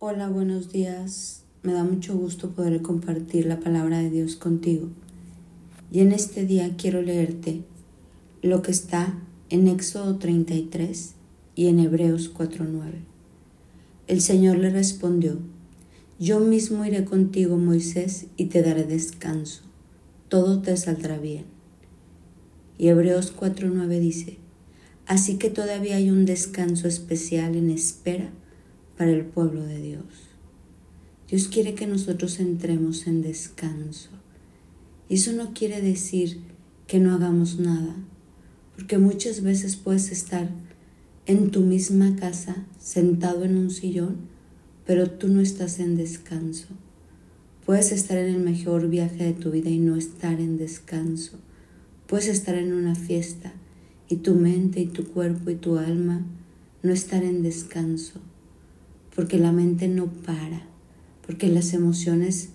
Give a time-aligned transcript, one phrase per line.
[0.00, 1.42] Hola, buenos días.
[1.64, 4.90] Me da mucho gusto poder compartir la palabra de Dios contigo.
[5.90, 7.62] Y en este día quiero leerte
[8.40, 9.18] lo que está
[9.50, 11.14] en Éxodo 33
[11.56, 12.92] y en Hebreos 4.9.
[14.06, 15.40] El Señor le respondió,
[16.20, 19.62] Yo mismo iré contigo, Moisés, y te daré descanso.
[20.28, 21.46] Todo te saldrá bien.
[22.78, 24.38] Y Hebreos 4.9 dice,
[25.06, 28.30] Así que todavía hay un descanso especial en espera
[28.98, 30.02] para el pueblo de Dios.
[31.28, 34.10] Dios quiere que nosotros entremos en descanso.
[35.08, 36.40] Y eso no quiere decir
[36.88, 37.94] que no hagamos nada,
[38.74, 40.50] porque muchas veces puedes estar
[41.26, 44.16] en tu misma casa, sentado en un sillón,
[44.84, 46.66] pero tú no estás en descanso.
[47.64, 51.38] Puedes estar en el mejor viaje de tu vida y no estar en descanso.
[52.08, 53.52] Puedes estar en una fiesta
[54.08, 56.26] y tu mente y tu cuerpo y tu alma
[56.82, 58.20] no estar en descanso
[59.18, 60.62] porque la mente no para,
[61.26, 62.50] porque las emociones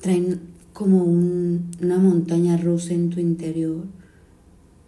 [0.00, 0.40] traen
[0.72, 3.84] como una montaña rusa en tu interior,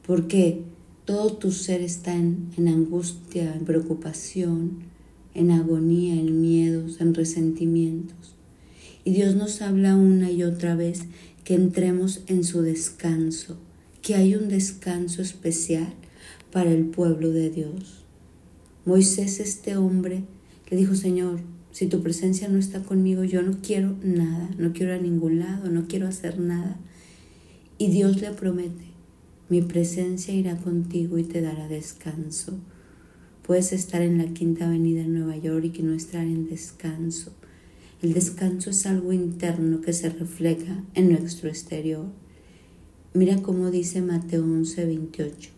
[0.04, 0.64] porque
[1.04, 4.78] todo tu ser está en, en angustia, en preocupación,
[5.34, 8.34] en agonía, en miedos, en resentimientos.
[9.04, 11.02] Y Dios nos habla una y otra vez
[11.44, 13.56] que entremos en su descanso,
[14.02, 15.94] que hay un descanso especial
[16.50, 18.04] para el pueblo de Dios.
[18.84, 20.24] Moisés, este hombre,
[20.70, 24.94] le dijo, Señor, si tu presencia no está conmigo, yo no quiero nada, no quiero
[24.94, 26.78] a ningún lado, no quiero hacer nada.
[27.78, 28.86] Y Dios le promete,
[29.48, 32.58] mi presencia irá contigo y te dará descanso.
[33.42, 37.32] Puedes estar en la Quinta Avenida en Nueva York y no estar en descanso.
[38.02, 42.06] El descanso es algo interno que se refleja en nuestro exterior.
[43.14, 45.50] Mira cómo dice Mateo 11, 28.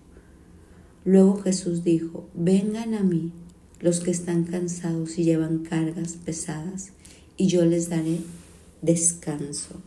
[1.05, 3.33] Luego Jesús dijo, vengan a mí
[3.81, 6.92] los que están cansados y llevan cargas pesadas,
[7.36, 8.19] y yo les daré
[8.83, 9.81] descanso.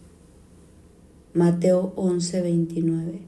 [1.33, 3.19] Mateo 11:29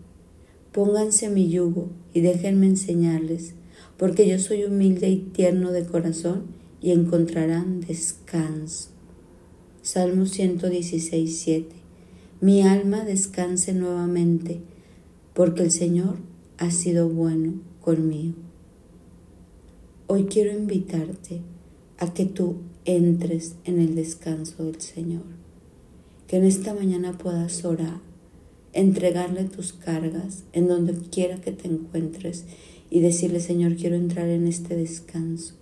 [0.71, 3.53] Pónganse mi yugo y déjenme enseñarles,
[3.98, 6.43] porque yo soy humilde y tierno de corazón,
[6.82, 8.89] y encontrarán descanso.
[9.82, 11.65] Salmo 116:7
[12.42, 14.59] Mi alma descanse nuevamente,
[15.33, 16.17] porque el Señor
[16.58, 18.45] ha sido bueno conmigo.
[20.08, 21.42] Hoy quiero invitarte
[21.98, 25.23] a que tú entres en el descanso del Señor,
[26.27, 28.02] que en esta mañana puedas orar,
[28.73, 32.45] entregarle tus cargas en donde quiera que te encuentres
[32.92, 35.55] y decirle, Señor, quiero entrar en este descanso.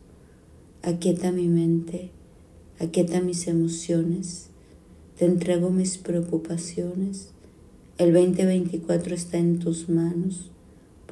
[0.81, 2.11] Aquieta mi mente,
[2.79, 4.47] aquieta mis emociones,
[5.17, 7.29] te entrego mis preocupaciones.
[7.97, 10.51] El 2024 está en tus manos.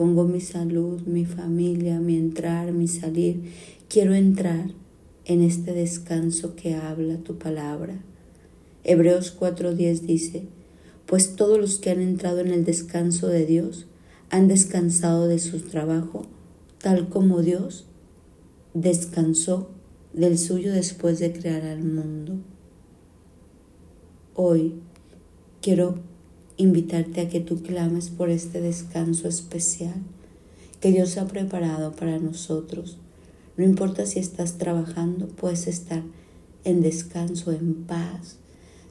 [0.01, 3.53] Pongo mi salud, mi familia, mi entrar, mi salir.
[3.87, 4.71] Quiero entrar
[5.25, 8.03] en este descanso que habla tu palabra.
[8.83, 10.47] Hebreos 4:10 dice,
[11.05, 13.85] pues todos los que han entrado en el descanso de Dios
[14.31, 16.23] han descansado de su trabajo,
[16.79, 17.85] tal como Dios
[18.73, 19.69] descansó
[20.13, 22.39] del suyo después de crear al mundo.
[24.33, 24.81] Hoy
[25.61, 25.99] quiero
[26.61, 29.95] invitarte a que tú clames por este descanso especial
[30.79, 32.97] que Dios ha preparado para nosotros.
[33.55, 36.03] No importa si estás trabajando, puedes estar
[36.63, 38.37] en descanso, en paz.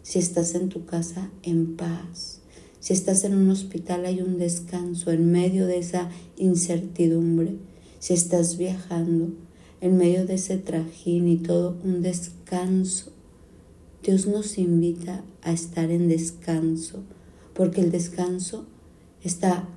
[0.03, 2.41] Si estás en tu casa, en paz.
[2.78, 7.56] Si estás en un hospital, hay un descanso en medio de esa incertidumbre.
[7.98, 9.34] Si estás viajando,
[9.81, 13.12] en medio de ese trajín y todo, un descanso.
[14.02, 17.02] Dios nos invita a estar en descanso
[17.55, 18.66] porque el descanso
[19.22, 19.69] está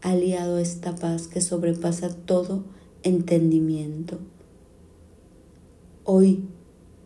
[0.00, 2.64] aliado a esta paz que sobrepasa todo
[3.02, 4.18] entendimiento.
[6.04, 6.44] Hoy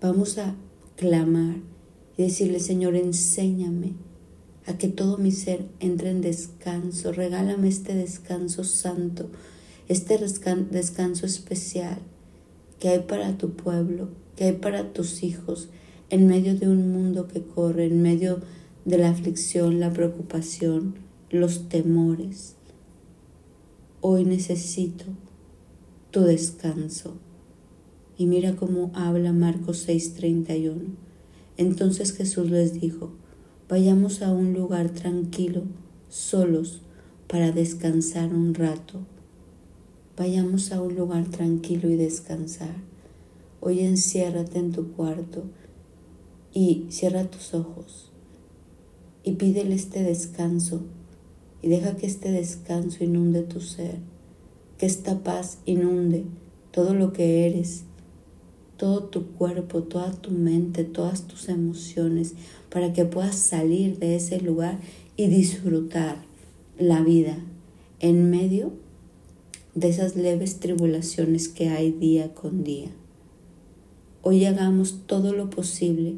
[0.01, 0.55] vamos a
[0.97, 1.57] clamar
[2.17, 3.93] y decirle, Señor, enséñame
[4.67, 9.29] a que todo mi ser entre en descanso, regálame este descanso santo,
[9.89, 11.99] este descanso especial
[12.79, 15.69] que hay para tu pueblo, que hay para tus hijos,
[16.11, 18.43] en medio de un mundo que corre, en medio de
[18.85, 20.97] de la aflicción, la preocupación,
[21.31, 22.55] los temores.
[24.03, 25.05] Hoy necesito
[26.11, 27.15] tu descanso.
[28.19, 30.97] Y mira cómo habla Marcos 6:31.
[31.57, 33.13] Entonces Jesús les dijo,
[33.69, 35.63] vayamos a un lugar tranquilo,
[36.11, 36.83] solos,
[37.27, 39.01] para descansar un rato.
[40.17, 42.77] Vayamos a un lugar tranquilo y descansar.
[43.61, 45.45] Hoy enciérrate en tu cuarto
[46.53, 48.14] y cierra tus ojos
[49.25, 50.83] y pídele este descanso
[51.63, 53.99] y deja que este descanso inunde tu ser,
[54.79, 56.25] que esta paz inunde
[56.71, 57.85] todo lo que eres
[58.77, 62.35] todo tu cuerpo, toda tu mente, todas tus emociones,
[62.71, 64.79] para que puedas salir de ese lugar
[65.17, 66.17] y disfrutar
[66.79, 67.39] la vida
[68.01, 68.73] en medio
[69.75, 72.91] de esas leves tribulaciones que hay día con día.
[74.23, 76.17] Hoy hagamos todo lo posible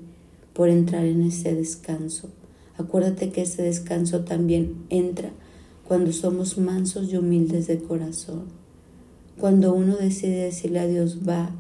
[0.52, 2.30] por entrar en ese descanso.
[2.78, 5.30] Acuérdate que ese descanso también entra
[5.86, 8.44] cuando somos mansos y humildes de corazón.
[9.38, 11.50] Cuando uno decide decirle a Dios va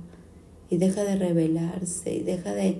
[0.70, 2.78] y deja de rebelarse y deja de,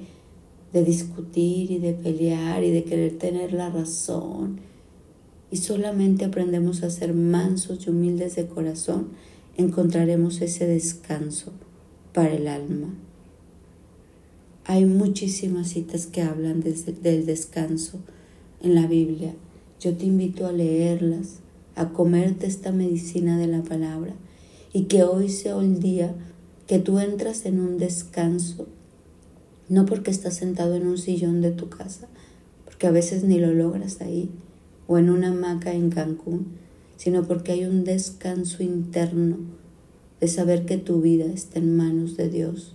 [0.72, 4.60] de discutir y de pelear y de querer tener la razón
[5.50, 9.08] y solamente aprendemos a ser mansos y humildes de corazón,
[9.56, 11.52] encontraremos ese descanso
[12.12, 12.94] para el alma.
[14.64, 18.00] Hay muchísimas citas que hablan del descanso
[18.62, 19.34] en la Biblia.
[19.80, 21.40] Yo te invito a leerlas,
[21.74, 24.14] a comerte esta medicina de la palabra
[24.72, 26.14] y que hoy sea el día
[26.66, 28.66] que tú entras en un descanso,
[29.68, 32.08] no porque estás sentado en un sillón de tu casa,
[32.64, 34.30] porque a veces ni lo logras ahí,
[34.86, 36.46] o en una hamaca en Cancún,
[36.96, 39.38] sino porque hay un descanso interno
[40.20, 42.74] de saber que tu vida está en manos de Dios,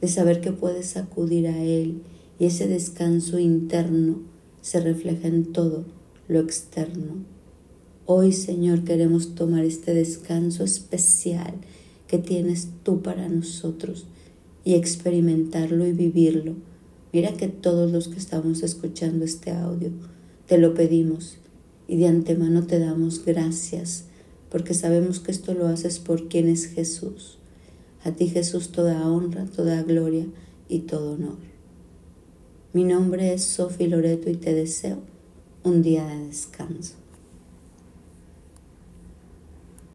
[0.00, 2.02] de saber que puedes acudir a Él
[2.38, 4.31] y ese descanso interno
[4.62, 5.84] se refleja en todo
[6.28, 7.16] lo externo.
[8.06, 11.54] Hoy, Señor, queremos tomar este descanso especial
[12.06, 14.06] que tienes tú para nosotros
[14.64, 16.54] y experimentarlo y vivirlo.
[17.12, 19.90] Mira que todos los que estamos escuchando este audio,
[20.46, 21.36] te lo pedimos
[21.86, 24.04] y de antemano te damos gracias
[24.50, 27.38] porque sabemos que esto lo haces por quien es Jesús.
[28.04, 30.26] A ti Jesús toda honra, toda gloria
[30.68, 31.51] y todo honor.
[32.74, 34.96] Mi nombre es Sofi Loreto y te deseo
[35.62, 37.01] un día de descanso.